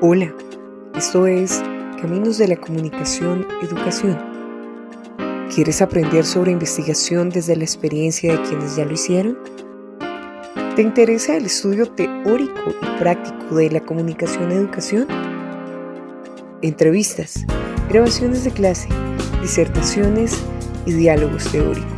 Hola, 0.00 0.32
esto 0.94 1.26
es 1.26 1.60
Caminos 2.00 2.38
de 2.38 2.46
la 2.46 2.54
Comunicación 2.54 3.44
Educación. 3.62 4.16
¿Quieres 5.52 5.82
aprender 5.82 6.24
sobre 6.24 6.52
investigación 6.52 7.30
desde 7.30 7.56
la 7.56 7.64
experiencia 7.64 8.32
de 8.32 8.42
quienes 8.42 8.76
ya 8.76 8.84
lo 8.84 8.92
hicieron? 8.92 9.36
¿Te 10.76 10.82
interesa 10.82 11.36
el 11.36 11.46
estudio 11.46 11.90
teórico 11.90 12.70
y 12.80 12.98
práctico 13.00 13.56
de 13.56 13.72
la 13.72 13.80
comunicación 13.80 14.52
educación? 14.52 15.08
Entrevistas, 16.62 17.44
grabaciones 17.88 18.44
de 18.44 18.52
clase, 18.52 18.88
disertaciones 19.42 20.38
y 20.86 20.92
diálogos 20.92 21.50
teóricos. 21.50 21.97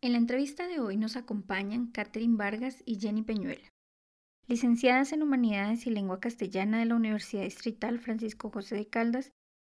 En 0.00 0.12
la 0.12 0.18
entrevista 0.18 0.66
de 0.66 0.80
hoy 0.80 0.96
nos 0.96 1.16
acompañan 1.16 1.92
Catherine 1.92 2.36
Vargas 2.36 2.82
y 2.84 2.98
Jenny 2.98 3.22
Peñuela, 3.22 3.68
licenciadas 4.48 5.12
en 5.12 5.22
Humanidades 5.22 5.86
y 5.86 5.90
Lengua 5.90 6.18
Castellana 6.18 6.80
de 6.80 6.86
la 6.86 6.96
Universidad 6.96 7.44
Distrital 7.44 8.00
Francisco 8.00 8.50
José 8.50 8.74
de 8.74 8.88
Caldas 8.88 9.30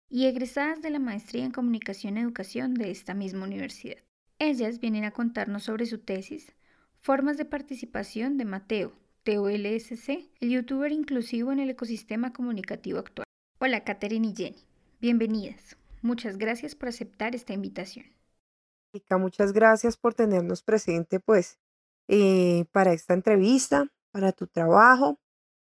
y 0.09 0.27
egresadas 0.27 0.83
de 0.83 0.91
la 0.91 0.99
Maestría 0.99 1.45
en 1.45 1.53
Comunicación 1.53 2.17
y 2.17 2.21
Educación 2.23 2.75
de 2.75 2.91
esta 2.91 3.15
misma 3.15 3.45
universidad. 3.45 3.99
Ellas 4.41 4.81
vienen 4.81 5.05
a 5.05 5.13
contarnos 5.13 5.63
sobre 5.63 5.87
su 5.87 5.99
tesis, 5.99 6.53
Formas 7.01 7.37
de 7.37 7.45
participación 7.45 8.37
de 8.37 8.47
Mateo, 8.47 8.93
TOLSC, 9.23 10.29
el 10.41 10.51
youtuber 10.51 10.91
inclusivo 10.91 11.53
en 11.53 11.61
el 11.61 11.71
ecosistema 11.71 12.33
comunicativo 12.33 12.99
actual. 12.99 13.27
Hola 13.61 13.85
Catherine 13.85 14.27
y 14.27 14.35
Jenny, 14.35 14.65
bienvenidas. 15.01 15.77
Muchas 16.03 16.37
gracias 16.37 16.75
por 16.75 16.89
aceptar 16.89 17.37
esta 17.37 17.53
invitación. 17.53 18.16
Muchas 19.19 19.53
gracias 19.53 19.97
por 19.97 20.15
tenernos 20.15 20.63
presente, 20.63 21.21
pues, 21.21 21.59
eh, 22.09 22.67
para 22.73 22.93
esta 22.93 23.15
entrevista, 23.15 23.93
para 24.11 24.33
tu 24.33 24.47
trabajo. 24.47 25.19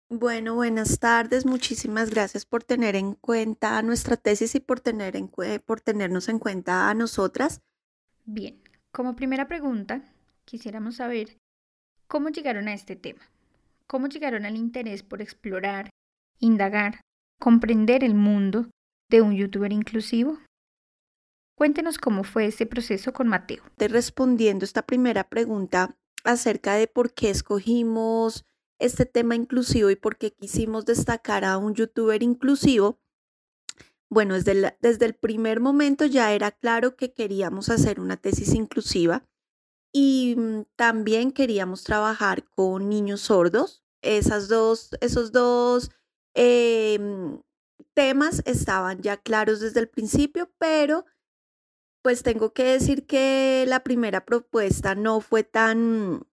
Bueno, 0.09 0.56
buenas 0.56 1.00
tardes. 1.00 1.45
Muchísimas 1.45 2.09
gracias 2.09 2.45
por 2.45 2.64
tener 2.64 2.95
en 2.95 3.14
cuenta 3.14 3.81
nuestra 3.84 4.17
tesis 4.17 4.56
y 4.56 4.59
por, 4.59 4.80
tener 4.80 5.16
en, 5.16 5.30
por 5.66 5.81
tenernos 5.81 6.30
en 6.30 6.40
cuenta 6.40 6.90
a 6.90 6.94
nosotras. 6.95 7.62
Bien, 8.25 8.59
como 8.92 9.16
primera 9.16 9.47
pregunta, 9.47 10.02
quisiéramos 10.45 10.95
saber 10.95 11.38
cómo 12.08 12.30
llegaron 12.30 12.67
a 12.67 12.73
este 12.73 12.95
tema. 12.95 13.22
¿Cómo 13.86 14.08
llegaron 14.08 14.45
al 14.45 14.56
interés 14.56 15.03
por 15.03 15.22
explorar, 15.22 15.90
indagar, 16.40 17.02
comprender 17.40 18.03
el 18.03 18.16
mundo 18.16 18.70
de 19.09 19.22
un 19.22 19.36
youtuber 19.36 19.72
inclusivo? 19.72 20.40
Cuéntenos 21.60 21.98
cómo 21.98 22.24
fue 22.24 22.46
ese 22.46 22.66
proceso 22.66 23.12
con 23.12 23.28
Mateo. 23.28 23.62
Te 23.76 23.90
respondiendo 23.90 24.64
esta 24.64 24.84
primera 24.84 25.28
pregunta 25.28 25.94
acerca 26.24 26.76
de 26.76 26.88
por 26.88 27.14
qué 27.14 27.30
escogimos 27.30 28.46
este 28.80 29.06
tema 29.06 29.36
inclusivo 29.36 29.90
y 29.90 29.98
por 29.98 30.16
qué 30.16 30.32
quisimos 30.32 30.86
destacar 30.86 31.44
a 31.44 31.58
un 31.58 31.76
youtuber 31.76 32.24
inclusivo. 32.24 33.02
Bueno, 34.10 34.36
desde 34.36 34.52
el, 34.54 34.74
desde 34.80 35.06
el 35.06 35.16
primer 35.16 35.60
momento 35.60 36.06
ya 36.06 36.32
era 36.32 36.52
claro 36.52 36.96
que 36.96 37.14
queríamos 37.14 37.68
hacer 37.68 38.00
una 38.00 38.16
tesis 38.16 38.54
inclusiva 38.54 39.28
y 39.92 40.36
mm, 40.38 40.62
también 40.78 41.34
queríamos 41.34 41.84
trabajar 41.84 42.46
con 42.46 42.88
niños 42.88 43.20
sordos. 43.20 43.84
Esas 44.02 44.48
dos, 44.48 44.92
esos 45.02 45.34
dos 45.34 45.92
em, 46.36 47.42
temas 47.94 48.44
estaban 48.46 49.02
ya 49.02 49.18
claros 49.18 49.60
desde 49.60 49.82
el 49.82 49.90
principio, 49.90 50.50
pero 50.58 51.03
pues 52.02 52.24
tengo 52.24 52.54
que 52.54 52.64
decir 52.64 53.06
que 53.06 53.66
la 53.68 53.84
primera 53.84 54.26
propuesta 54.26 54.96
no 54.96 55.22
fue 55.22 55.44
tan, 55.44 56.28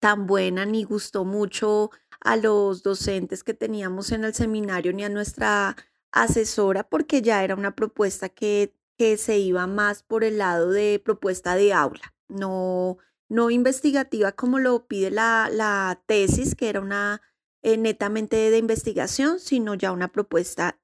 tan 0.00 0.26
buena 0.26 0.66
ni 0.66 0.84
gustó 0.84 1.24
mucho 1.24 1.90
a 2.20 2.36
los 2.36 2.82
docentes 2.82 3.44
que 3.44 3.54
teníamos 3.54 4.12
en 4.12 4.24
el 4.24 4.34
seminario 4.34 4.92
ni 4.92 5.04
a 5.04 5.08
nuestra 5.08 5.76
asesora 6.12 6.88
porque 6.88 7.22
ya 7.22 7.44
era 7.44 7.54
una 7.54 7.76
propuesta 7.76 8.28
que, 8.28 8.74
que 8.98 9.16
se 9.16 9.38
iba 9.38 9.66
más 9.66 10.02
por 10.02 10.24
el 10.24 10.38
lado 10.38 10.70
de 10.70 11.00
propuesta 11.04 11.54
de 11.54 11.72
aula, 11.72 12.14
no, 12.28 12.98
no 13.28 13.50
investigativa 13.50 14.32
como 14.32 14.58
lo 14.58 14.86
pide 14.86 15.10
la, 15.10 15.48
la 15.50 16.02
tesis, 16.06 16.54
que 16.56 16.68
era 16.68 16.80
una 16.80 17.22
eh, 17.62 17.76
netamente 17.76 18.50
de 18.50 18.58
investigación, 18.58 19.38
sino 19.38 19.74
ya 19.74 19.92
una 19.92 20.08
propuesta 20.08 20.80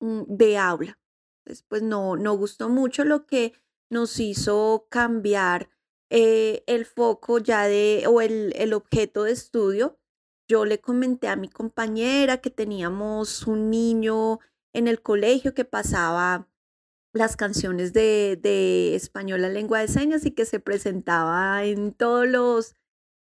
mm, 0.00 0.22
de 0.28 0.58
aula 0.58 0.98
pues 1.68 1.82
no, 1.82 2.16
no 2.16 2.36
gustó 2.36 2.68
mucho 2.68 3.04
lo 3.04 3.26
que 3.26 3.52
nos 3.90 4.18
hizo 4.20 4.86
cambiar 4.90 5.70
eh, 6.10 6.62
el 6.66 6.84
foco 6.84 7.38
ya 7.38 7.64
de, 7.64 8.04
o 8.08 8.20
el, 8.20 8.52
el 8.56 8.72
objeto 8.72 9.24
de 9.24 9.32
estudio. 9.32 9.98
Yo 10.48 10.64
le 10.64 10.80
comenté 10.80 11.28
a 11.28 11.36
mi 11.36 11.48
compañera 11.48 12.38
que 12.38 12.50
teníamos 12.50 13.46
un 13.46 13.70
niño 13.70 14.40
en 14.74 14.88
el 14.88 15.00
colegio 15.00 15.54
que 15.54 15.64
pasaba 15.64 16.48
las 17.14 17.36
canciones 17.36 17.92
de, 17.92 18.38
de 18.40 18.94
español 18.94 19.42
la 19.42 19.48
lengua 19.48 19.80
de 19.80 19.88
señas 19.88 20.26
y 20.26 20.32
que 20.32 20.44
se 20.44 20.60
presentaba 20.60 21.64
en 21.64 21.92
todos 21.92 22.26
los, 22.26 22.76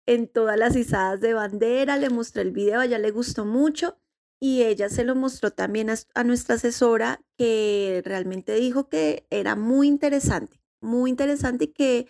en 0.08 0.28
todas 0.28 0.58
las 0.58 0.76
izadas 0.76 1.22
de 1.22 1.34
bandera. 1.34 1.98
Le 1.98 2.10
mostré 2.10 2.42
el 2.42 2.52
video, 2.52 2.82
a 2.82 2.86
ella 2.86 2.98
le 2.98 3.12
gustó 3.12 3.46
mucho 3.46 4.00
y 4.44 4.64
ella 4.64 4.90
se 4.90 5.06
lo 5.06 5.16
mostró 5.16 5.52
también 5.52 5.90
a, 5.90 6.24
nuestra 6.26 6.56
asesora 6.56 7.24
que 7.38 8.02
realmente 8.04 8.54
dijo 8.56 8.90
que 8.90 9.26
era 9.30 9.56
muy 9.56 9.88
interesante, 9.88 10.60
muy 10.82 11.12
interesante 11.12 11.64
y 11.64 11.68
que, 11.70 12.08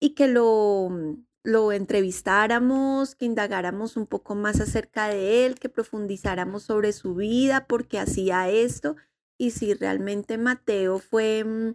y 0.00 0.14
que 0.14 0.26
lo, 0.26 0.88
mm, 0.90 1.26
lo 1.42 1.72
entrevistáramos, 1.72 3.14
que 3.14 3.26
indagáramos 3.26 3.98
un 3.98 4.06
poco 4.06 4.34
más 4.34 4.60
acerca 4.60 5.08
de 5.08 5.44
él, 5.44 5.56
que 5.56 5.68
profundizáramos 5.68 6.62
sobre 6.62 6.94
su 6.94 7.16
vida, 7.16 7.66
por 7.66 7.86
qué 7.86 7.98
hacía 7.98 8.48
esto 8.48 8.96
y 9.36 9.50
si 9.50 9.74
realmente 9.74 10.38
Mateo 10.38 10.98
fue 10.98 11.44
mm, 11.44 11.74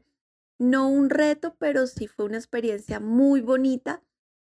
no 0.58 0.90
un 0.90 1.12
reto, 1.12 1.56
pero 1.60 1.86
sí 1.86 2.08
fue 2.08 2.26
una 2.26 2.38
experiencia 2.38 3.00
muy 3.00 3.42
bonita 3.42 4.02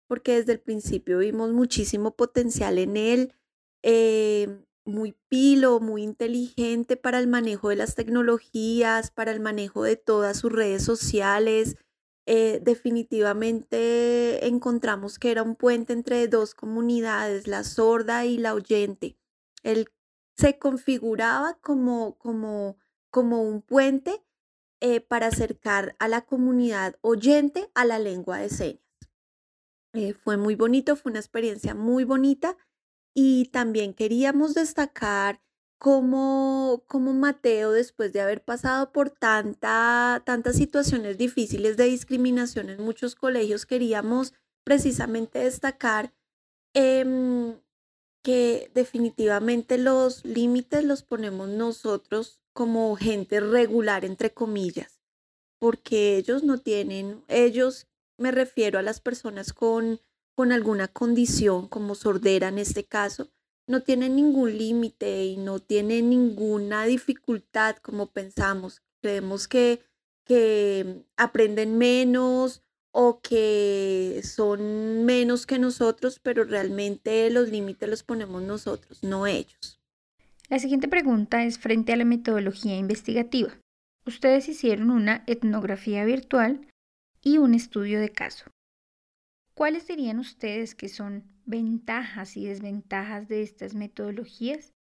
porque 0.09 0.35
desde 0.35 0.52
el 0.52 0.59
principio 0.59 1.19
vimos 1.19 1.53
muchísimo 1.53 2.18
potencial 2.18 2.79
en 2.79 2.97
él. 2.97 3.34
Eh, 3.81 4.59
muy 4.85 5.16
pilo, 5.29 5.79
muy 5.79 6.03
inteligente 6.03 6.97
para 6.97 7.19
el 7.19 7.27
manejo 7.27 7.69
de 7.69 7.75
las 7.75 7.95
tecnologías, 7.95 9.11
para 9.11 9.31
el 9.31 9.39
manejo 9.39 9.83
de 9.83 9.95
todas 9.95 10.38
sus 10.38 10.51
redes 10.51 10.83
sociales. 10.83 11.77
Eh, 12.25 12.59
definitivamente 12.61 14.47
encontramos 14.47 15.19
que 15.19 15.31
era 15.31 15.43
un 15.43 15.55
puente 15.55 15.93
entre 15.93 16.27
dos 16.27 16.55
comunidades, 16.55 17.47
la 17.47 17.63
sorda 17.63 18.25
y 18.25 18.38
la 18.38 18.53
oyente. 18.53 19.17
Él 19.61 19.88
se 20.38 20.57
configuraba 20.57 21.59
como, 21.61 22.17
como, 22.17 22.77
como 23.09 23.43
un 23.43 23.61
puente 23.61 24.23
eh, 24.79 25.01
para 25.01 25.27
acercar 25.27 25.95
a 25.99 26.07
la 26.07 26.22
comunidad 26.22 26.97
oyente 27.01 27.69
a 27.73 27.85
la 27.85 27.99
lengua 27.99 28.39
de 28.39 28.49
señas. 28.49 28.83
Eh, 29.93 30.13
fue 30.13 30.38
muy 30.38 30.55
bonito, 30.55 30.95
fue 30.95 31.11
una 31.11 31.19
experiencia 31.19 31.75
muy 31.75 32.03
bonita 32.03 32.57
y 33.13 33.46
también 33.46 33.94
queríamos 33.94 34.53
destacar 34.53 35.41
cómo, 35.78 36.84
cómo 36.88 37.13
Mateo, 37.13 37.72
después 37.72 38.13
de 38.13 38.22
haber 38.22 38.44
pasado 38.44 38.91
por 38.91 39.09
tanta, 39.09 40.24
tantas 40.25 40.56
situaciones 40.56 41.18
difíciles 41.18 41.78
de 41.78 41.85
discriminación 41.85 42.69
en 42.69 42.81
muchos 42.81 43.16
colegios, 43.16 43.66
queríamos 43.66 44.34
precisamente 44.63 45.40
destacar 45.40 46.13
em, 46.73 47.59
que 48.23 48.72
definitivamente 48.73 49.78
los 49.78 50.23
límites 50.23 50.85
los 50.85 51.03
ponemos 51.03 51.49
nosotros 51.49 52.40
como 52.53 52.96
gente 52.96 53.41
regular, 53.41 54.05
entre 54.05 54.34
comillas, 54.34 55.02
porque 55.59 56.16
ellos 56.17 56.43
no 56.43 56.59
tienen, 56.59 57.23
ellos 57.28 57.87
me 58.17 58.32
refiero 58.32 58.79
a 58.79 58.84
las 58.84 59.02
personas 59.02 59.52
con 59.52 59.99
con 60.35 60.52
alguna 60.52 60.88
condición 60.88 61.68
como 61.68 61.96
sordera 61.96 62.47
en 62.50 62.58
este 62.58 62.84
caso, 62.85 63.30
no 63.68 63.82
tienen 63.82 64.16
ningún 64.16 64.58
límite 64.58 65.26
y 65.26 65.38
no 65.38 65.59
tienen 65.59 66.09
ninguna 66.09 66.85
dificultad 66.85 67.78
como 67.78 68.08
pensamos. 68.08 68.82
Creemos 69.02 69.47
que, 69.47 69.82
que 70.26 71.06
aprenden 71.18 71.78
menos 71.78 72.64
o 72.91 73.22
que 73.22 74.22
son 74.24 75.06
menos 75.06 75.46
que 75.46 75.59
nosotros, 75.59 76.20
pero 76.20 76.44
realmente 76.44 77.30
los 77.30 77.50
límites 77.50 77.90
los 77.90 78.03
ponemos 78.03 78.41
nosotros, 78.44 79.03
no 79.03 79.26
ellos. 79.28 79.80
La 80.50 80.59
siguiente 80.59 80.88
pregunta 80.88 81.44
es 81.44 81.58
frente 81.58 81.94
a 81.94 81.96
la 81.97 82.06
metodología 82.06 82.76
investigativa. 82.76 83.58
Ustedes 84.06 84.50
hicieron 84.50 84.91
una 84.91 85.24
etnografía 85.26 86.03
virtual 86.06 86.68
y 87.22 87.38
un 87.38 87.53
estudio 87.53 88.00
de 88.00 88.09
caso. 88.09 88.46
¿Cuáles 89.53 89.88
dirían 89.88 90.20
ustedes 90.20 90.76
que 90.76 90.90
son 90.90 91.23
ventajas 91.46 92.38
y 92.38 92.46
desventajas 92.46 93.28
de 93.28 93.44
estas 93.44 93.76
metodologías? 93.76 94.73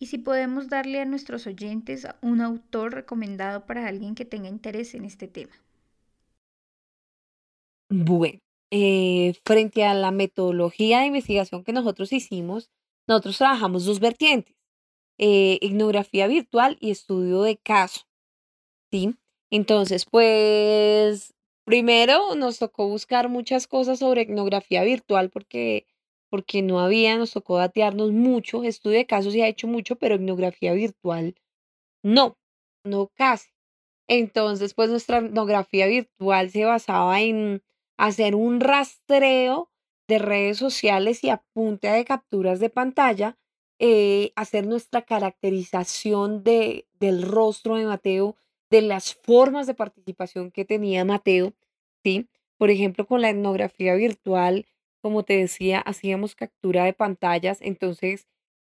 y 0.00 0.06
si 0.06 0.18
podemos 0.18 0.68
darle 0.68 1.00
a 1.00 1.04
nuestros 1.04 1.46
oyentes 1.46 2.06
un 2.20 2.40
autor 2.40 2.94
recomendado 2.94 3.66
para 3.66 3.86
alguien 3.86 4.14
que 4.14 4.24
tenga 4.24 4.48
interés 4.48 4.94
en 4.94 5.04
este 5.04 5.28
tema. 5.28 5.54
Bueno, 7.88 8.40
eh, 8.70 9.34
frente 9.44 9.84
a 9.84 9.94
la 9.94 10.10
metodología 10.10 11.00
de 11.00 11.06
investigación 11.06 11.64
que 11.64 11.72
nosotros 11.72 12.12
hicimos, 12.12 12.70
nosotros 13.06 13.38
trabajamos 13.38 13.84
dos 13.84 14.00
vertientes, 14.00 14.56
eh, 15.18 15.58
etnografía 15.62 16.26
virtual 16.26 16.76
y 16.80 16.90
estudio 16.90 17.42
de 17.42 17.56
caso. 17.56 18.02
¿sí? 18.90 19.14
Entonces, 19.50 20.06
pues, 20.06 21.33
primero 21.64 22.34
nos 22.34 22.58
tocó 22.58 22.88
buscar 22.88 23.28
muchas 23.28 23.66
cosas 23.66 23.98
sobre 24.00 24.22
etnografía 24.22 24.84
virtual 24.84 25.30
porque, 25.30 25.86
porque 26.30 26.62
no 26.62 26.80
había, 26.80 27.16
nos 27.16 27.32
tocó 27.32 27.58
datearnos 27.58 28.12
mucho. 28.12 28.64
Estudio 28.64 28.98
de 28.98 29.06
casos 29.06 29.32
se 29.32 29.42
ha 29.42 29.48
hecho 29.48 29.66
mucho, 29.66 29.96
pero 29.96 30.16
etnografía 30.16 30.72
virtual 30.74 31.34
no, 32.02 32.38
no 32.84 33.08
casi. 33.14 33.50
Entonces, 34.08 34.74
pues 34.74 34.90
nuestra 34.90 35.18
etnografía 35.18 35.86
virtual 35.86 36.50
se 36.50 36.64
basaba 36.64 37.20
en 37.22 37.62
hacer 37.98 38.34
un 38.34 38.60
rastreo 38.60 39.70
de 40.08 40.18
redes 40.18 40.58
sociales 40.58 41.24
y 41.24 41.30
a 41.30 41.42
punta 41.54 41.92
de 41.94 42.04
capturas 42.04 42.60
de 42.60 42.70
pantalla, 42.70 43.38
eh, 43.78 44.32
hacer 44.36 44.66
nuestra 44.66 45.02
caracterización 45.02 46.44
de, 46.44 46.86
del 47.00 47.22
rostro 47.22 47.76
de 47.76 47.86
Mateo, 47.86 48.36
de 48.74 48.82
las 48.82 49.14
formas 49.14 49.68
de 49.68 49.74
participación 49.74 50.50
que 50.50 50.64
tenía 50.64 51.04
Mateo, 51.04 51.52
¿sí? 52.02 52.26
Por 52.58 52.70
ejemplo, 52.70 53.06
con 53.06 53.20
la 53.20 53.30
etnografía 53.30 53.94
virtual, 53.94 54.66
como 55.00 55.22
te 55.22 55.36
decía, 55.36 55.78
hacíamos 55.78 56.34
captura 56.34 56.84
de 56.84 56.92
pantallas, 56.92 57.58
entonces 57.60 58.26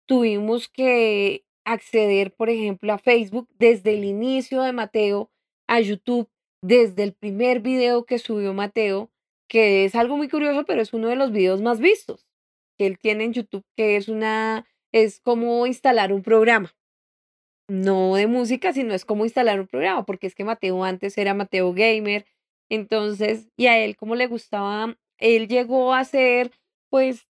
tuvimos 0.06 0.68
que 0.68 1.44
acceder, 1.64 2.34
por 2.34 2.50
ejemplo, 2.50 2.92
a 2.92 2.98
Facebook 2.98 3.48
desde 3.60 3.94
el 3.94 4.02
inicio 4.02 4.62
de 4.62 4.72
Mateo, 4.72 5.30
a 5.68 5.78
YouTube 5.78 6.28
desde 6.62 7.04
el 7.04 7.12
primer 7.12 7.60
video 7.60 8.04
que 8.04 8.18
subió 8.18 8.52
Mateo, 8.54 9.08
que 9.48 9.84
es 9.84 9.94
algo 9.94 10.16
muy 10.16 10.28
curioso, 10.28 10.64
pero 10.64 10.82
es 10.82 10.92
uno 10.92 11.06
de 11.06 11.16
los 11.16 11.30
videos 11.30 11.62
más 11.62 11.78
vistos 11.78 12.26
que 12.76 12.86
él 12.86 12.98
tiene 12.98 13.22
en 13.22 13.34
YouTube, 13.34 13.64
que 13.76 13.94
es 13.94 14.08
una, 14.08 14.66
es 14.90 15.20
como 15.20 15.64
instalar 15.64 16.12
un 16.12 16.24
programa. 16.24 16.74
No 17.68 18.14
de 18.16 18.26
música, 18.26 18.72
sino 18.72 18.92
es 18.94 19.04
como 19.04 19.24
instalar 19.24 19.60
un 19.60 19.66
programa, 19.66 20.04
porque 20.04 20.26
es 20.26 20.34
que 20.34 20.44
Mateo 20.44 20.84
antes 20.84 21.16
era 21.16 21.34
Mateo 21.34 21.72
Gamer, 21.72 22.26
entonces, 22.68 23.48
y 23.56 23.66
a 23.66 23.78
él 23.78 23.96
como 23.96 24.14
le 24.14 24.26
gustaba, 24.26 24.96
él 25.18 25.48
llegó 25.48 25.94
a 25.94 26.00
hacer, 26.00 26.50
pues, 26.90 27.28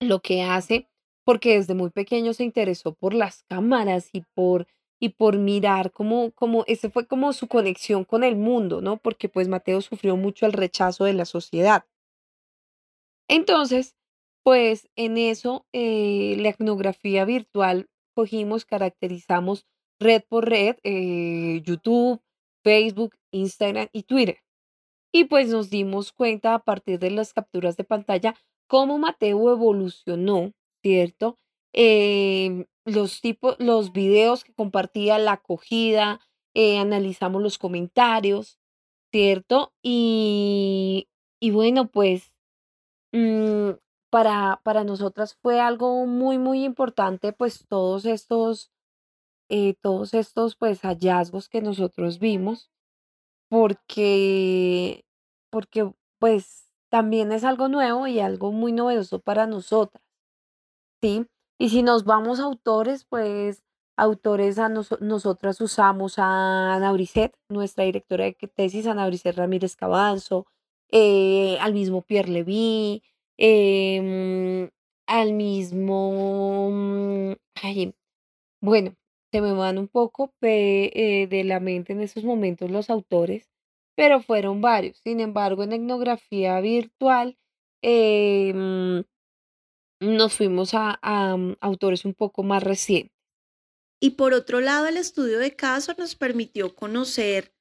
lo 0.00 0.20
que 0.20 0.42
hace, 0.42 0.88
porque 1.24 1.56
desde 1.56 1.74
muy 1.74 1.90
pequeño 1.90 2.34
se 2.34 2.44
interesó 2.44 2.94
por 2.94 3.14
las 3.14 3.44
cámaras 3.44 4.10
y 4.12 4.22
por 4.34 4.66
y 5.00 5.10
por 5.10 5.38
mirar 5.38 5.92
cómo, 5.92 6.32
cómo, 6.32 6.64
ese 6.68 6.90
fue 6.90 7.06
como 7.06 7.32
su 7.34 7.48
conexión 7.48 8.04
con 8.04 8.24
el 8.24 8.36
mundo, 8.36 8.80
¿no? 8.80 8.96
Porque 8.98 9.28
pues 9.28 9.48
Mateo 9.48 9.80
sufrió 9.82 10.16
mucho 10.16 10.46
el 10.46 10.54
rechazo 10.54 11.04
de 11.04 11.12
la 11.14 11.26
sociedad. 11.26 11.84
Entonces, 13.28 13.94
pues 14.42 14.88
en 14.96 15.18
eso, 15.18 15.66
eh, 15.72 16.36
la 16.38 16.50
etnografía 16.50 17.24
virtual, 17.24 17.88
cogimos, 18.16 18.64
caracterizamos 18.64 19.66
red 20.00 20.22
por 20.28 20.48
red, 20.48 20.76
eh, 20.82 21.62
YouTube, 21.64 22.20
Facebook, 22.64 23.14
Instagram 23.30 23.88
y 23.92 24.04
Twitter. 24.04 24.38
Y 25.12 25.24
pues 25.24 25.48
nos 25.48 25.70
dimos 25.70 26.12
cuenta 26.12 26.54
a 26.54 26.58
partir 26.60 26.98
de 26.98 27.10
las 27.10 27.32
capturas 27.32 27.76
de 27.76 27.84
pantalla 27.84 28.34
cómo 28.66 28.98
Mateo 28.98 29.50
evolucionó, 29.52 30.52
¿cierto? 30.82 31.36
Em, 31.72 32.66
los 32.84 33.20
tipos, 33.20 33.56
los 33.58 33.92
videos 33.92 34.44
que 34.44 34.52
compartía, 34.54 35.18
la 35.18 35.32
acogida, 35.32 36.20
eh, 36.54 36.78
analizamos 36.78 37.42
los 37.42 37.58
comentarios, 37.58 38.58
¿cierto? 39.12 39.74
Y, 39.82 41.08
y 41.40 41.50
bueno, 41.50 41.88
pues 41.88 42.32
mm, 43.12 43.70
para, 44.10 44.60
para 44.64 44.84
nosotras 44.84 45.36
fue 45.42 45.60
algo 45.60 46.06
muy, 46.06 46.38
muy 46.38 46.64
importante, 46.64 47.32
pues 47.32 47.66
todos 47.68 48.04
estos, 48.04 48.70
eh, 49.48 49.74
todos 49.82 50.14
estos, 50.14 50.56
pues 50.56 50.80
hallazgos 50.82 51.48
que 51.48 51.62
nosotros 51.62 52.18
vimos, 52.18 52.70
porque, 53.48 55.04
porque, 55.50 55.92
pues 56.18 56.70
también 56.90 57.32
es 57.32 57.44
algo 57.44 57.68
nuevo 57.68 58.06
y 58.06 58.20
algo 58.20 58.52
muy 58.52 58.72
novedoso 58.72 59.20
para 59.20 59.46
nosotras, 59.46 60.02
¿sí? 61.02 61.26
Y 61.58 61.70
si 61.70 61.82
nos 61.82 62.04
vamos 62.04 62.40
a 62.40 62.44
autores, 62.44 63.04
pues 63.04 63.62
autores 63.96 64.58
a 64.58 64.68
nosotras 64.68 65.60
usamos 65.60 66.18
a 66.18 66.74
Ana 66.74 66.92
Brisset, 66.92 67.34
nuestra 67.48 67.84
directora 67.84 68.24
de 68.26 68.34
tesis, 68.54 68.86
Ana 68.86 69.06
Brisset 69.06 69.36
Ramírez 69.36 69.74
Cabanzo, 69.76 70.46
eh, 70.90 71.58
al 71.60 71.72
mismo 71.74 72.02
Pierre 72.02 72.30
Levy, 72.30 73.02
em, 73.38 74.70
al 75.06 75.32
mismo, 75.34 76.70
mm, 76.72 77.32
bueno, 78.60 78.94
se 79.32 79.40
me 79.40 79.52
van 79.52 79.78
un 79.78 79.88
poco 79.88 80.32
eh, 80.42 81.26
de 81.28 81.44
la 81.44 81.60
mente 81.60 81.92
en 81.92 82.00
esos 82.00 82.24
momentos 82.24 82.70
los 82.70 82.90
autores, 82.90 83.48
pero 83.96 84.20
fueron 84.20 84.60
varios. 84.60 84.98
Sin 85.04 85.20
embargo, 85.20 85.62
en 85.62 85.72
etnografía 85.72 86.60
virtual, 86.60 87.36
em, 87.82 89.04
nos 90.00 90.34
fuimos 90.34 90.70
a, 90.74 90.98
mm, 91.36 91.56
autores 91.60 92.04
un 92.04 92.14
poco 92.14 92.42
más 92.42 92.62
recientes. 92.62 93.12
Y 94.00 94.10
por 94.10 94.34
otro 94.34 94.60
lado, 94.60 94.86
el 94.86 94.96
estudio 94.96 95.38
de 95.38 95.56
caso 95.56 95.94
nos 95.98 96.14
permitió 96.16 96.74
conocer 96.74 97.52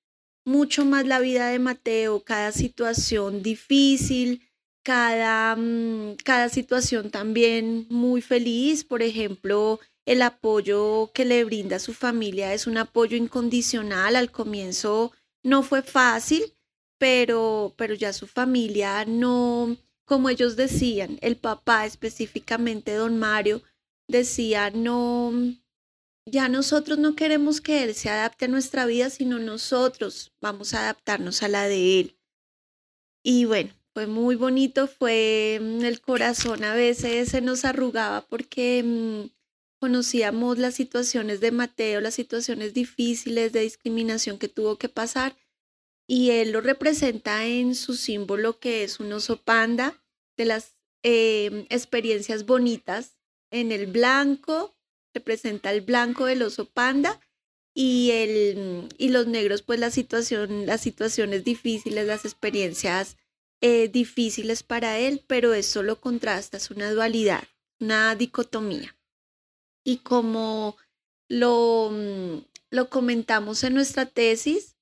mucho 0.45 0.85
más 0.85 1.05
la 1.07 1.19
vida 1.19 1.49
de 1.49 1.59
Mateo, 1.59 2.23
cada 2.23 2.51
situación 2.51 3.43
difícil, 3.43 4.43
cada, 4.85 5.55
mm, 5.55 6.17
cada 6.23 6.47
situación 6.49 7.09
también 7.09 7.87
muy 7.89 8.21
feliz. 8.21 8.83
Por 8.83 9.01
ejemplo, 9.01 9.79
el 10.05 10.21
apoyo 10.21 11.11
que 11.13 11.25
le 11.25 11.43
brinda 11.43 11.77
a 11.77 11.79
su 11.79 11.93
familia 11.93 12.53
es 12.53 12.67
un 12.67 12.77
apoyo 12.77 13.17
incondicional. 13.17 14.15
Al 14.15 14.31
comienzo 14.31 15.11
no 15.43 15.63
fue 15.63 15.81
fácil, 15.81 16.53
pero, 16.99 17.73
pero 17.77 17.95
ya 17.95 18.13
su 18.13 18.27
familia 18.27 19.05
no, 19.05 19.75
como 20.05 20.29
ellos 20.29 20.55
decían, 20.55 21.17
el 21.21 21.35
papá 21.37 21.85
específicamente, 21.87 22.93
don 22.93 23.17
Mario, 23.17 23.63
decía, 24.07 24.69
no, 24.69 25.33
ya 26.27 26.47
nosotros 26.47 26.99
no 26.99 27.15
queremos 27.15 27.59
que 27.59 27.83
él 27.83 27.95
se 27.95 28.09
adapte 28.09 28.45
a 28.45 28.49
nuestra 28.49 28.85
vida, 28.85 29.09
sino 29.09 29.39
nosotros 29.39 30.31
vamos 30.41 30.75
a 30.75 30.81
adaptarnos 30.81 31.41
a 31.41 31.47
la 31.47 31.67
de 31.67 31.99
él. 31.99 32.19
Y 33.23 33.45
bueno, 33.45 33.73
fue 33.95 34.07
muy 34.07 34.35
bonito, 34.35 34.87
fue 34.87 35.57
mm, 35.61 35.85
el 35.85 36.01
corazón 36.01 36.65
a 36.65 36.73
veces 36.73 37.29
se 37.29 37.39
nos 37.39 37.63
arrugaba 37.63 38.27
porque 38.27 38.83
mm, 38.83 39.29
conocíamos 39.79 40.57
las 40.57 40.73
situaciones 40.73 41.39
de 41.39 41.51
Mateo, 41.51 42.01
las 42.01 42.13
situaciones 42.13 42.73
difíciles 42.73 43.53
de 43.53 43.61
discriminación 43.61 44.37
que 44.37 44.49
tuvo 44.49 44.77
que 44.77 44.89
pasar 44.89 45.37
y 46.05 46.31
él 46.31 46.51
lo 46.51 46.59
representa 46.59 47.45
en 47.45 47.73
su 47.73 47.95
símbolo 47.95 48.59
que 48.59 48.83
es 48.83 48.99
un 48.99 49.13
oso 49.13 49.41
panda, 49.41 50.03
de 50.35 50.43
las 50.43 50.75
em, 51.01 51.65
experiencias 51.69 52.45
bonitas. 52.45 53.17
En 53.49 53.71
el 53.71 53.87
blanco 53.87 54.75
representa 55.13 55.71
el 55.71 55.79
blanco 55.79 56.25
del 56.25 56.41
oso 56.41 56.65
panda 56.69 57.21
y, 57.73 58.11
el, 58.11 58.89
y 58.97 59.07
los 59.07 59.27
negros 59.27 59.61
pues 59.61 59.79
la 59.79 59.89
situación, 59.89 60.65
las 60.65 60.81
situaciones 60.81 61.45
difíciles, 61.45 62.05
las 62.05 62.25
experiencias 62.25 63.15
eh, 63.67 63.87
difíciles 63.87 64.61
para 64.61 64.99
él, 64.99 65.23
pero 65.25 65.55
eso 65.55 65.81
lo 65.81 65.99
contrasta, 65.99 66.57
es 66.57 66.69
una 66.69 66.91
dualidad, 66.91 67.43
una 67.79 68.13
dicotomía. 68.13 68.95
Y 69.83 70.03
como 70.03 70.77
lo, 71.27 71.89
mm, 71.91 72.45
lo 72.69 72.89
comentamos 72.91 73.63
en 73.63 73.73
nuestra 73.73 74.05
tesis, 74.05 74.75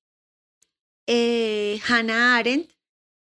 eh, 1.08 1.80
Hannah 1.88 2.36
Arendt 2.36 2.74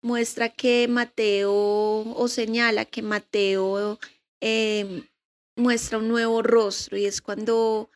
muestra 0.01 0.49
que 0.49 0.89
Mateo 0.89 1.53
o 1.53 2.29
señala 2.29 2.87
que 2.87 3.03
Mateo 3.03 3.99
em, 4.41 5.07
muestra 5.55 5.99
un 5.99 6.09
nuevo 6.09 6.43
rostro 6.43 6.97
y 6.97 7.05
es 7.05 7.21
cuando 7.21 7.91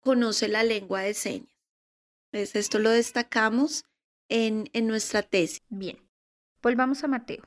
conoce 0.00 0.48
la 0.48 0.64
lengua 0.64 1.02
de 1.02 1.14
señas. 1.14 1.54
Esto 2.32 2.80
lo 2.80 2.90
destacamos 2.90 3.84
en, 4.28 4.68
en 4.72 4.88
nuestra 4.88 5.22
tesis. 5.22 5.62
Bien, 5.68 6.05
volvamos 6.66 7.04
a 7.04 7.06
Mateo. 7.06 7.44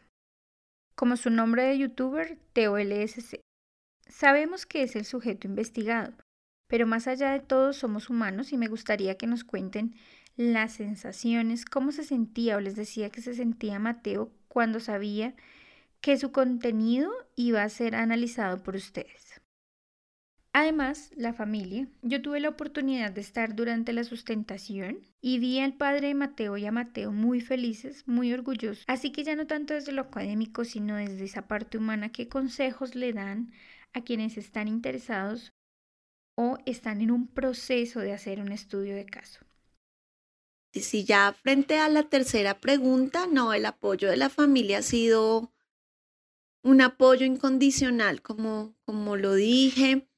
Como 0.95 1.17
su 1.17 1.29
nombre 1.29 1.63
de 1.63 1.77
youtuber, 1.77 2.39
TeoLSC. 2.53 3.41
Sabemos 4.07 4.65
que 4.65 4.81
es 4.83 4.95
el 4.95 5.03
sujeto 5.03 5.45
investigado, 5.45 6.13
pero 6.69 6.87
más 6.87 7.05
allá 7.05 7.31
de 7.31 7.41
todo 7.41 7.73
somos 7.73 8.09
humanos 8.09 8.53
y 8.53 8.57
me 8.57 8.69
gustaría 8.69 9.17
que 9.17 9.27
nos 9.27 9.43
cuenten 9.43 9.93
las 10.37 10.71
sensaciones, 10.71 11.65
cómo 11.65 11.91
se 11.91 12.05
sentía 12.05 12.55
o 12.55 12.61
les 12.61 12.77
decía 12.77 13.09
que 13.09 13.21
se 13.21 13.33
sentía 13.33 13.77
Mateo 13.77 14.31
cuando 14.47 14.79
sabía 14.79 15.35
que 15.99 16.17
su 16.17 16.31
contenido 16.31 17.11
iba 17.35 17.61
a 17.63 17.67
ser 17.67 17.95
analizado 17.95 18.63
por 18.63 18.77
ustedes. 18.77 19.38
Además, 20.51 21.11
la 21.15 21.33
familia. 21.33 21.87
Yo 22.01 22.21
tuve 22.21 22.39
la 22.39 22.49
oportunidad 22.49 23.11
de 23.11 23.21
estar 23.21 23.55
durante 23.55 23.93
la 23.93 24.03
sustentación 24.03 24.99
y 25.21 25.37
vi 25.37 25.59
al 25.59 25.73
padre 25.73 26.07
de 26.07 26.15
Mateo 26.15 26.57
y 26.57 26.65
a 26.65 26.71
Mateo 26.71 27.11
muy 27.11 27.39
felices, 27.39 28.07
muy 28.07 28.33
orgullosos. 28.33 28.83
Así 28.87 29.11
que 29.11 29.23
ya 29.23 29.35
no 29.35 29.45
tanto 29.45 29.75
desde 29.75 29.91
lo 29.91 30.01
académico, 30.01 30.65
sino 30.65 30.95
desde 30.95 31.23
esa 31.23 31.47
parte 31.47 31.77
humana, 31.77 32.11
qué 32.11 32.27
consejos 32.27 32.95
le 32.95 33.13
dan 33.13 33.51
a 33.93 34.01
quienes 34.01 34.37
están 34.37 34.67
interesados 34.67 35.53
o 36.35 36.57
están 36.65 37.01
en 37.01 37.11
un 37.11 37.27
proceso 37.27 37.99
de 37.99 38.13
hacer 38.13 38.41
un 38.41 38.51
estudio 38.51 38.95
de 38.95 39.05
caso. 39.05 39.45
Y 40.73 40.81
si 40.81 41.03
ya 41.03 41.33
frente 41.33 41.79
a 41.79 41.89
la 41.89 42.03
tercera 42.03 42.59
pregunta, 42.59 43.27
no, 43.27 43.53
el 43.53 43.65
apoyo 43.65 44.09
de 44.09 44.17
la 44.17 44.29
familia 44.29 44.79
ha 44.79 44.83
sido 44.83 45.51
un 46.63 46.81
apoyo 46.81 47.25
incondicional, 47.25 48.21
como, 48.21 48.75
como 48.83 49.15
lo 49.15 49.33
dije. 49.35 50.08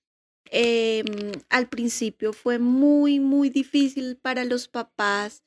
Em, 0.53 1.31
al 1.49 1.69
principio 1.69 2.33
fue 2.33 2.59
muy, 2.59 3.21
muy 3.21 3.49
difícil 3.49 4.17
para 4.17 4.43
los 4.43 4.67
papás 4.67 5.45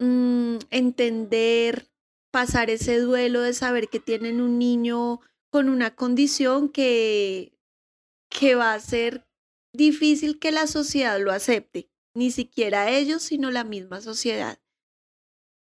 mm, 0.00 0.56
entender, 0.70 1.88
pasar 2.32 2.68
ese 2.68 2.98
duelo 2.98 3.42
de 3.42 3.52
saber 3.54 3.88
que 3.88 4.00
tienen 4.00 4.40
un 4.40 4.58
niño 4.58 5.20
con 5.50 5.68
una 5.68 5.94
condición 5.94 6.68
que, 6.68 7.56
que 8.28 8.56
va 8.56 8.74
a 8.74 8.80
ser 8.80 9.24
difícil 9.72 10.40
que 10.40 10.50
la 10.50 10.66
sociedad 10.66 11.20
lo 11.20 11.30
acepte, 11.30 11.88
ni 12.12 12.32
siquiera 12.32 12.90
ellos, 12.90 13.22
sino 13.22 13.52
la 13.52 13.62
misma 13.62 14.00
sociedad. 14.00 14.58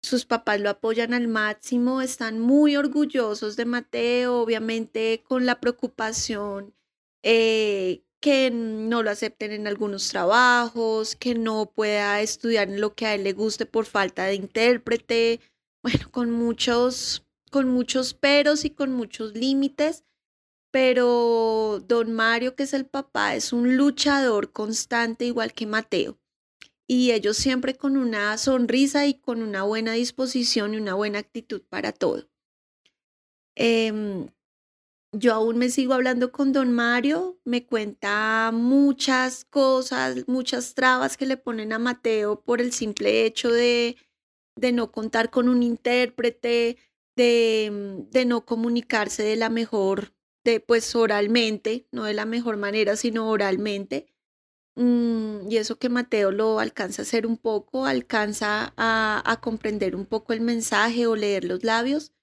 Sus 0.02 0.26
papás 0.26 0.60
lo 0.62 0.72
apoyan 0.72 1.14
al 1.14 1.28
máximo, 1.28 2.02
están 2.02 2.40
muy 2.40 2.76
orgullosos 2.76 3.56
de 3.56 3.66
Mateo, 3.66 4.40
obviamente 4.40 5.24
con 5.28 5.46
la 5.46 5.60
preocupación 5.60 6.74
eh, 7.22 8.07
que 8.20 8.50
no 8.52 9.04
lo 9.04 9.12
acepten 9.12 9.52
en 9.52 9.68
algunos 9.68 10.10
trabajos, 10.10 11.16
que 11.16 11.36
no 11.36 11.72
pueda 11.72 12.22
estudiar 12.22 12.70
lo 12.70 12.96
que 12.96 13.06
a 13.06 13.16
él 13.16 13.24
le 13.24 13.34
guste 13.34 13.66
por 13.66 13.86
falta 13.86 14.26
de 14.26 14.36
intérprete, 14.36 15.40
bueno, 15.84 16.10
con 16.12 16.32
muchos, 16.32 17.26
con 17.52 17.70
muchos 17.70 18.14
peros 18.14 18.66
y 18.66 18.72
con 18.72 18.92
muchos 18.94 19.36
límites, 19.36 20.04
pero 20.72 21.84
don 21.88 22.14
Mario, 22.14 22.56
que 22.56 22.64
es 22.64 22.74
el 22.74 22.86
papá, 22.86 23.36
es 23.36 23.54
un 23.54 23.78
luchador 23.78 24.52
constante 24.52 25.26
igual 25.26 25.54
que 25.54 25.66
Mateo. 25.66 26.20
Y 26.90 27.12
ellos 27.12 27.38
siempre 27.38 27.76
con 27.76 27.98
una 27.98 28.38
sonrisa 28.38 29.08
y 29.08 29.16
con 29.16 29.42
una 29.42 29.64
buena 29.64 29.94
disposición 29.94 30.74
y 30.74 30.78
una 30.78 30.94
buena 30.94 31.20
actitud 31.20 31.62
para 31.70 31.92
todo. 31.92 32.30
Em, 33.56 34.30
yo 35.20 35.34
aún 35.34 35.58
me 35.58 35.70
sigo 35.70 35.94
hablando 35.94 36.32
con 36.32 36.54
don 36.54 36.74
Mario, 36.74 37.40
me 37.44 37.66
cuenta 37.66 38.52
muchas 38.54 39.46
cosas, 39.46 40.28
muchas 40.28 40.76
trabas 40.76 41.18
que 41.18 41.26
le 41.26 41.38
ponen 41.38 41.74
a 41.74 41.80
Mateo 41.80 42.42
por 42.42 42.62
el 42.62 42.72
simple 42.74 43.26
hecho 43.26 43.52
de, 43.52 43.98
de 44.56 44.72
no 44.72 44.92
contar 44.92 45.30
con 45.30 45.50
un 45.50 45.64
intérprete, 45.64 46.78
de, 47.16 48.06
de, 48.12 48.26
no 48.26 48.46
comunicarse 48.46 49.24
de 49.24 49.36
la 49.38 49.50
mejor, 49.50 50.14
de 50.44 50.60
pues 50.60 50.96
oralmente, 50.96 51.88
no 51.92 52.04
de 52.04 52.14
la 52.14 52.26
mejor 52.26 52.58
manera, 52.58 52.96
sino 52.96 53.30
oralmente. 53.30 54.14
Mm, 54.76 55.50
y 55.50 55.58
eso 55.58 55.80
que 55.80 55.90
Mateo 55.90 56.32
lo 56.32 56.60
alcanza 56.60 57.02
a 57.02 57.06
hacer 57.06 57.26
un 57.26 57.38
poco, 57.38 57.86
alcanza 57.86 58.74
a, 58.78 59.24
a 59.26 59.42
comprender 59.42 59.96
un 59.96 60.06
poco 60.06 60.34
el 60.34 60.42
mensaje 60.42 61.08
o 61.08 61.16
leer 61.16 61.46
los 61.46 61.64
labios, 61.64 62.14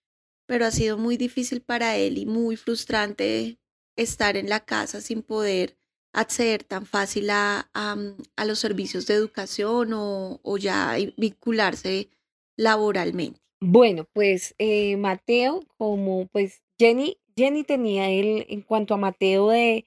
pero 0.46 0.66
ha 0.66 0.70
sido 0.70 0.98
muy 0.98 1.16
difícil 1.16 1.60
para 1.60 1.96
él 1.96 2.18
y 2.18 2.26
muy 2.26 2.56
frustrante 2.56 3.58
estar 3.96 4.36
en 4.36 4.48
la 4.48 4.60
casa 4.60 5.00
sin 5.00 5.22
poder 5.22 5.76
acceder 6.12 6.62
tan 6.64 6.86
fácil 6.86 7.30
a, 7.30 7.70
a, 7.74 8.44
los 8.44 8.58
servicios 8.58 9.06
de 9.06 9.14
educación 9.14 9.92
o, 9.92 10.40
o, 10.42 10.56
ya 10.56 10.96
vincularse 11.16 12.08
laboralmente. 12.56 13.40
Bueno, 13.60 14.06
pues 14.12 14.54
eh, 14.58 14.96
Mateo, 14.96 15.62
como 15.76 16.26
pues 16.28 16.62
Jenny, 16.78 17.18
Jenny 17.36 17.64
tenía 17.64 18.10
él 18.10 18.46
en 18.48 18.62
cuanto 18.62 18.94
a 18.94 18.98
Mateo 18.98 19.50
de, 19.50 19.86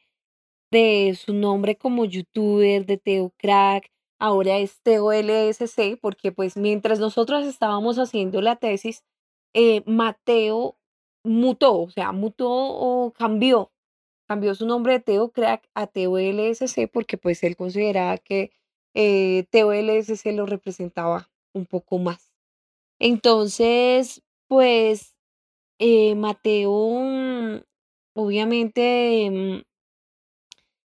de 0.72 1.18
su 1.20 1.34
nombre 1.34 1.78
como 1.78 2.06
youtuber, 2.06 2.86
de 2.86 2.98
Teo 2.98 3.34
Crack, 3.38 3.90
ahora 4.20 4.58
es 4.58 4.82
Teo 4.82 5.12
LSC, 5.14 5.98
porque 6.02 6.32
pues 6.32 6.58
mientras 6.58 7.00
nosotros 7.00 7.46
estábamos 7.46 8.00
haciendo 8.00 8.42
la 8.42 8.58
tesis, 8.58 9.04
eh, 9.58 9.82
Mateo 9.88 10.78
mutó, 11.24 11.82
o 11.82 11.90
sea, 11.90 12.12
mutó 12.12 12.48
o 12.52 13.12
cambió, 13.12 13.72
cambió 14.28 14.54
su 14.56 14.68
nombre 14.68 14.94
de 14.94 15.00
Teo 15.00 15.32
Crack 15.32 15.68
a 15.74 15.88
Teo 15.88 16.20
LSC 16.20 16.88
porque 16.88 17.18
pues 17.18 17.42
él 17.44 17.56
consideraba 17.58 18.20
que 18.20 18.52
eh, 18.94 19.46
Teo 19.50 19.74
LSC 19.74 20.32
lo 20.34 20.46
representaba 20.46 21.32
un 21.54 21.66
poco 21.66 21.98
más. 21.98 22.32
Entonces, 23.00 24.24
pues 24.48 25.16
eh, 25.80 26.16
Mateo, 26.16 26.72
obviamente, 28.16 29.64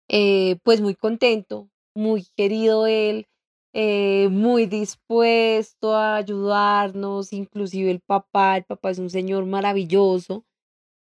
eh, 0.09 0.57
pues 0.63 0.81
muy 0.81 0.95
contento, 0.95 1.69
muy 1.95 2.27
querido 2.37 2.87
él, 2.87 3.27
eh, 3.75 4.29
muy 4.31 4.67
dispuesto 4.67 5.95
a 5.97 6.17
ayudarnos, 6.17 7.33
inclusive 7.33 7.91
el 7.91 8.01
papá, 8.01 8.59
el 8.59 8.65
papá 8.65 8.91
es 8.91 8.99
un 8.99 9.11
señor 9.11 9.47
maravilloso, 9.47 10.45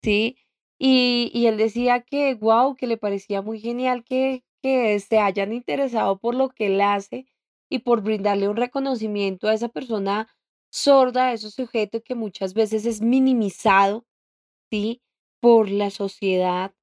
¿sí? 0.04 0.38
Y, 0.80 1.32
y 1.34 1.48
él 1.48 1.58
decía 1.58 2.02
que, 2.02 2.36
wow, 2.36 2.76
que 2.76 2.88
le 2.88 2.98
parecía 2.98 3.42
muy 3.42 3.60
genial 3.60 4.04
que, 4.04 4.44
que 4.64 5.00
se 5.00 5.20
hayan 5.20 5.54
interesado 5.54 6.20
por 6.20 6.36
lo 6.36 6.50
que 6.50 6.68
él 6.68 6.82
hace 6.82 7.28
y 7.70 7.80
por 7.80 8.02
brindarle 8.02 8.50
un 8.50 8.56
reconocimiento 8.58 9.48
a 9.48 9.54
esa 9.54 9.70
persona 9.70 10.30
sorda, 10.72 11.28
a 11.30 11.34
ese 11.34 11.52
sujeto 11.52 12.02
que 12.04 12.16
muchas 12.16 12.54
veces 12.54 12.86
es 12.86 13.02
minimizado, 13.02 14.06
¿sí? 14.72 15.02
Por 15.42 15.70
la 15.70 15.90
sociedad 15.90 16.74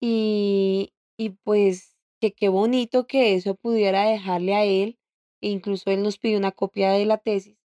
y, 0.00 0.92
y 1.18 1.30
pues 1.44 1.96
que 2.20 2.32
qué 2.34 2.48
bonito 2.48 3.06
que 3.06 3.34
eso 3.34 3.54
pudiera 3.56 4.04
dejarle 4.06 4.54
a 4.54 4.64
él 4.64 4.98
e 5.44 5.48
incluso 5.50 5.90
él 5.90 6.02
nos 6.02 6.18
pidió 6.18 6.38
una 6.38 6.52
copia 6.52 6.90
de 6.92 7.04
la 7.04 7.18
tesis 7.18 7.58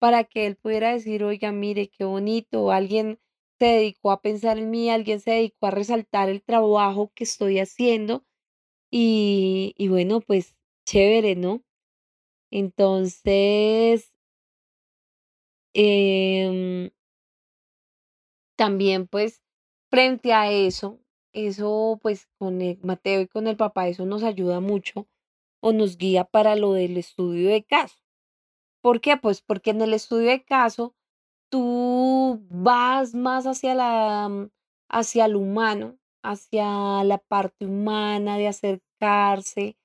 para 0.00 0.24
que 0.24 0.46
él 0.46 0.56
pudiera 0.56 0.92
decir, 0.92 1.24
oiga, 1.24 1.52
mire, 1.52 1.88
qué 1.88 2.04
bonito, 2.04 2.72
alguien 2.72 3.20
se 3.58 3.66
dedicó 3.66 4.10
a 4.12 4.22
pensar 4.22 4.58
en 4.58 4.70
mí, 4.70 4.90
alguien 4.90 5.20
se 5.20 5.32
dedicó 5.32 5.66
a 5.66 5.70
resaltar 5.70 6.30
el 6.30 6.42
trabajo 6.42 7.12
que 7.14 7.24
estoy 7.24 7.58
haciendo 7.58 8.24
y, 8.90 9.74
y 9.78 9.88
bueno, 9.88 10.20
pues 10.22 10.56
chévere, 10.86 11.36
¿no? 11.36 11.62
Entonces, 12.50 14.12
eh, 15.74 16.90
también 18.56 19.06
pues 19.08 19.42
frente 19.90 20.32
a 20.32 20.50
eso, 20.52 21.00
eso 21.32 21.98
pues 22.02 22.28
con 22.38 22.60
el 22.62 22.78
Mateo 22.82 23.22
y 23.22 23.26
con 23.28 23.46
el 23.48 23.56
papá, 23.56 23.88
eso 23.88 24.06
nos 24.06 24.22
ayuda 24.22 24.60
mucho 24.60 25.08
o 25.60 25.72
nos 25.72 25.96
guía 25.98 26.24
para 26.24 26.56
lo 26.56 26.72
del 26.72 26.96
estudio 26.96 27.50
de 27.50 27.64
caso. 27.64 27.96
¿Por 28.82 29.00
qué? 29.00 29.16
Pues 29.16 29.42
porque 29.42 29.70
en 29.70 29.82
el 29.82 29.94
estudio 29.94 30.30
de 30.30 30.44
caso 30.44 30.94
tú 31.50 32.40
vas 32.50 33.14
más 33.14 33.46
hacia 33.46 33.74
la 33.74 34.28
mm, 34.28 34.50
hacia 34.90 35.28
lo 35.28 35.40
humano, 35.40 35.98
hacia 36.22 37.04
la 37.04 37.18
parte 37.18 37.66
humana 37.66 38.38
de 38.38 38.48
acercarse, 38.48 39.76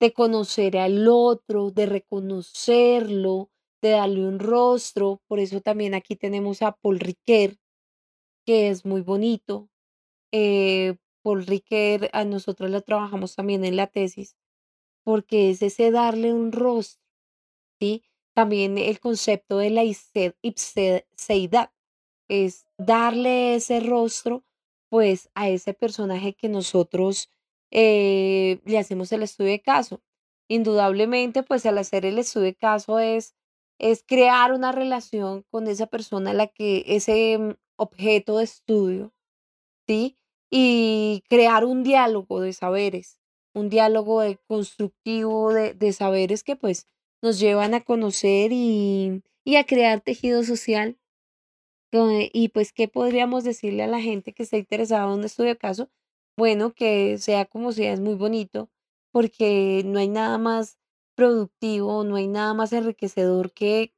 de 0.00 0.12
conocer 0.12 0.76
al 0.76 1.08
otro, 1.08 1.70
de 1.70 1.86
reconocerlo, 1.86 3.50
de 3.82 3.90
darle 3.90 4.26
un 4.26 4.38
rostro. 4.38 5.22
Por 5.26 5.40
eso 5.40 5.60
también 5.60 5.94
aquí 5.94 6.16
tenemos 6.16 6.62
a 6.62 6.72
Paul 6.72 7.00
Riquet, 7.00 7.56
que 8.46 8.68
es 8.68 8.84
muy 8.84 9.00
bonito. 9.00 9.68
Eh, 10.32 10.96
Paul 11.22 11.46
Riquet, 11.46 12.10
a 12.12 12.24
nosotros 12.24 12.70
lo 12.70 12.82
trabajamos 12.82 13.34
también 13.36 13.64
en 13.64 13.76
la 13.76 13.86
tesis, 13.86 14.36
porque 15.04 15.50
es 15.50 15.62
ese 15.62 15.90
darle 15.90 16.32
un 16.32 16.52
rostro, 16.52 17.02
¿sí? 17.80 18.04
También 18.34 18.78
el 18.78 19.00
concepto 19.00 19.58
de 19.58 19.70
la 19.70 19.84
ipseidad 19.84 21.72
es 22.28 22.66
darle 22.78 23.54
ese 23.56 23.80
rostro, 23.80 24.44
pues, 24.90 25.30
a 25.34 25.48
ese 25.48 25.74
personaje 25.74 26.34
que 26.34 26.48
nosotros 26.48 27.30
eh, 27.70 28.60
le 28.64 28.78
hacemos 28.78 29.12
el 29.12 29.22
estudio 29.22 29.50
de 29.52 29.62
caso. 29.62 30.02
Indudablemente, 30.48 31.42
pues, 31.42 31.66
al 31.66 31.78
hacer 31.78 32.06
el 32.06 32.18
estudio 32.18 32.46
de 32.46 32.54
caso 32.56 32.98
es, 33.00 33.34
es 33.78 34.04
crear 34.06 34.52
una 34.52 34.72
relación 34.72 35.44
con 35.50 35.66
esa 35.68 35.86
persona, 35.86 36.32
la 36.34 36.46
que 36.48 36.84
ese 36.88 37.38
mm, 37.38 37.52
objeto 37.76 38.38
de 38.38 38.44
estudio, 38.44 39.12
¿sí? 39.86 40.16
Y 40.50 41.24
crear 41.28 41.64
un 41.64 41.82
diálogo 41.84 42.40
de 42.40 42.52
saberes 42.52 43.17
un 43.58 43.68
diálogo 43.70 44.22
constructivo 44.46 45.52
de, 45.52 45.92
saberes 45.92 46.44
que 46.44 46.56
pues 46.56 46.86
nos 47.22 47.38
llevan 47.38 47.74
a 47.74 47.80
conocer 47.82 48.52
y, 48.52 49.22
a 49.56 49.64
crear 49.64 50.00
tejido 50.00 50.44
social. 50.44 50.98
Y 52.32 52.48
pues, 52.50 52.72
¿qué 52.72 52.86
podríamos 52.86 53.44
decirle 53.44 53.82
a 53.82 53.86
la 53.86 54.00
gente 54.00 54.32
que 54.34 54.42
está 54.42 54.58
interesada 54.58 55.04
en 55.04 55.20
un 55.20 55.24
estudio 55.24 55.50
de 55.50 55.56
caso? 55.56 55.88
bueno, 56.38 56.72
que 56.72 57.18
sea 57.18 57.46
como 57.46 57.72
sea, 57.72 57.92
es 57.92 58.00
muy 58.00 58.14
bonito, 58.14 58.70
porque 59.12 59.82
no 59.84 59.98
hay 59.98 60.08
nada 60.08 60.38
más 60.38 60.78
productivo, 61.16 62.04
no 62.04 62.14
hay 62.14 62.28
nada 62.28 62.54
más 62.54 62.72
enriquecedor 62.72 63.52
que 63.52 63.92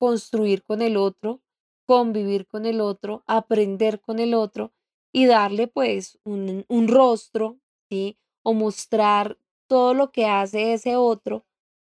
construir 0.00 0.64
con 0.64 0.82
el 0.82 0.96
otro, 0.96 1.40
convivir 1.86 2.48
con 2.48 2.66
el 2.66 2.80
otro, 2.80 3.22
aprender 3.28 4.00
con 4.00 4.18
el 4.18 4.34
otro 4.34 4.72
y 5.12 5.26
darle 5.26 5.68
pues 5.68 6.18
un, 6.24 6.64
un 6.68 6.88
rostro, 6.88 7.60
¿sí? 7.88 8.18
O 8.44 8.54
mostrar 8.54 9.38
todo 9.68 9.94
lo 9.94 10.12
que 10.12 10.26
hace 10.26 10.74
ese 10.74 10.96
otro. 10.96 11.46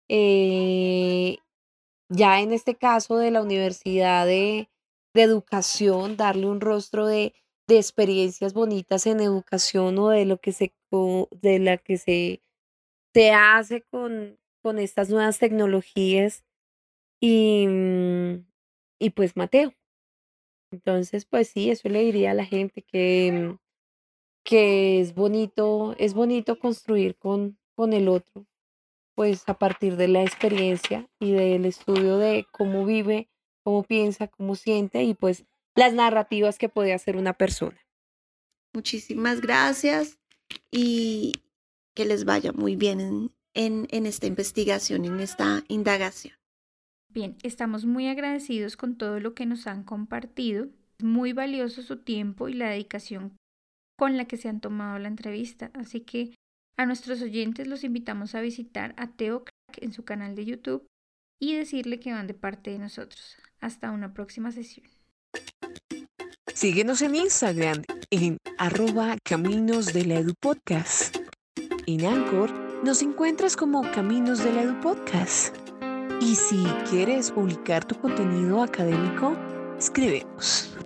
eh, 0.08 1.38
ya 2.10 2.40
en 2.40 2.52
este 2.52 2.76
caso 2.76 3.16
de 3.18 3.30
la 3.30 3.42
universidad 3.42 4.26
de, 4.26 4.70
de 5.14 5.22
educación, 5.22 6.16
darle 6.16 6.46
un 6.46 6.60
rostro 6.60 7.06
de, 7.06 7.34
de 7.68 7.76
experiencias 7.78 8.54
bonitas 8.54 9.06
en 9.06 9.20
educación 9.20 9.98
o 9.98 10.08
de 10.10 10.24
lo 10.26 10.40
que 10.40 10.52
se, 10.52 10.74
de 11.42 11.58
la 11.58 11.78
que 11.78 11.98
se, 11.98 12.42
se 13.14 13.32
hace 13.32 13.82
con, 13.82 14.38
con 14.62 14.78
estas 14.78 15.10
nuevas 15.10 15.38
tecnologías 15.38 16.44
y, 17.20 17.66
mm, 17.68 18.46
y 19.00 19.10
pues 19.10 19.36
Mateo. 19.36 19.74
Entonces, 20.70 21.24
pues 21.24 21.48
sí, 21.48 21.70
eso 21.70 21.88
le 21.88 22.00
diría 22.00 22.32
a 22.32 22.34
la 22.34 22.44
gente 22.44 22.82
que, 22.82 23.32
mm, 23.32 23.58
que 24.44 25.00
es 25.00 25.14
bonito, 25.14 25.94
es 25.98 26.14
bonito 26.14 26.58
construir 26.58 27.16
con, 27.16 27.58
con 27.74 27.92
el 27.92 28.08
otro, 28.08 28.46
pues 29.14 29.48
a 29.48 29.58
partir 29.58 29.96
de 29.96 30.08
la 30.08 30.22
experiencia 30.22 31.08
y 31.18 31.32
del 31.32 31.64
estudio 31.64 32.18
de 32.18 32.46
cómo 32.50 32.86
vive, 32.86 33.28
cómo 33.62 33.82
piensa, 33.82 34.28
cómo 34.28 34.54
siente 34.54 35.02
y 35.02 35.14
pues 35.14 35.44
las 35.74 35.92
narrativas 35.92 36.58
que 36.58 36.68
puede 36.68 36.92
hacer 36.92 37.16
una 37.16 37.34
persona. 37.34 37.78
Muchísimas 38.72 39.40
gracias 39.40 40.18
y 40.70 41.32
que 41.94 42.04
les 42.04 42.24
vaya 42.24 42.52
muy 42.52 42.76
bien 42.76 43.00
en, 43.00 43.32
en, 43.54 43.86
en 43.90 44.06
esta 44.06 44.26
investigación, 44.26 45.04
en 45.04 45.20
esta 45.20 45.64
indagación. 45.68 46.34
Bien, 47.08 47.36
estamos 47.42 47.86
muy 47.86 48.06
agradecidos 48.06 48.76
con 48.76 48.96
todo 48.96 49.18
lo 49.18 49.34
que 49.34 49.46
nos 49.46 49.66
han 49.66 49.82
compartido. 49.82 50.68
Es 50.98 51.04
muy 51.04 51.32
valioso 51.32 51.82
su 51.82 51.96
tiempo 51.96 52.48
y 52.48 52.54
la 52.54 52.70
dedicación 52.70 53.36
con 53.98 54.16
la 54.16 54.26
que 54.26 54.36
se 54.36 54.48
han 54.48 54.60
tomado 54.60 54.98
la 54.98 55.08
entrevista. 55.08 55.70
Así 55.74 56.00
que 56.00 56.34
a 56.78 56.86
nuestros 56.86 57.20
oyentes 57.20 57.66
los 57.66 57.84
invitamos 57.84 58.34
a 58.34 58.40
visitar 58.40 58.94
a 58.96 59.08
Teo 59.08 59.44
Crack 59.44 59.82
en 59.82 59.92
su 59.92 60.04
canal 60.04 60.36
de 60.36 60.44
YouTube 60.44 60.86
y 61.40 61.54
decirle 61.54 61.98
que 61.98 62.12
van 62.12 62.26
de 62.26 62.34
parte 62.34 62.70
de 62.70 62.78
nosotros. 62.78 63.36
Hasta 63.60 63.90
una 63.90 64.14
próxima 64.14 64.52
sesión. 64.52 64.86
Síguenos 66.54 67.02
en 67.02 67.16
Instagram 67.16 67.82
en 68.10 68.38
arroba 68.56 69.16
Caminos 69.24 69.92
de 69.92 70.04
la 70.04 70.20
Edu 70.20 70.34
Podcast. 70.40 71.16
En 71.86 72.06
Anchor 72.06 72.52
nos 72.84 73.02
encuentras 73.02 73.56
como 73.56 73.82
Caminos 73.92 74.42
de 74.44 74.52
la 74.52 74.62
Edu 74.62 74.80
Podcast. 74.80 75.56
Y 76.20 76.34
si 76.34 76.64
quieres 76.90 77.30
publicar 77.30 77.84
tu 77.84 77.96
contenido 78.00 78.62
académico, 78.62 79.36
escríbenos. 79.78 80.77